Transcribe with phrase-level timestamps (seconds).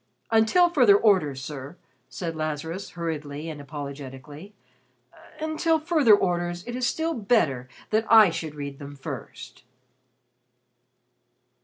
[0.31, 1.77] "Until further orders, sir,"
[2.09, 4.55] said Lazarus hurriedly and apologetically
[5.39, 9.63] "until further orders, it is still better that I should read them first."